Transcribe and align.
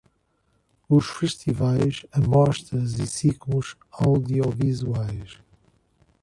Os 0.89 1.05
festivais, 1.11 2.07
amostras 2.11 2.97
e 2.97 3.05
ciclos 3.05 3.75
audiovisuais. 3.91 5.37